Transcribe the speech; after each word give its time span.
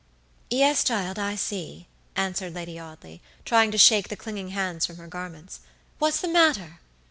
"Yes, 0.49 0.83
child, 0.83 1.19
I 1.19 1.35
see," 1.35 1.87
answered 2.15 2.55
Lady 2.55 2.79
Audley, 2.79 3.21
trying 3.45 3.69
to 3.69 3.77
shake 3.77 4.09
the 4.09 4.15
clinging 4.15 4.49
hands 4.49 4.83
from 4.83 4.97
her 4.97 5.05
garments. 5.05 5.59
"What's 5.99 6.21
the 6.21 6.27
matter?" 6.27 6.79